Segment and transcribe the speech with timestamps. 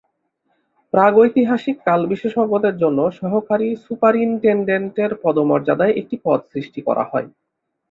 [0.93, 7.27] প্রাগৈতিহাসিক কাল বিশেষজ্ঞের জন্য সহকারী সুপারিন্টেডেন্টের পদ মর্যাদায় একটি পদ সষ্টি করা হয়।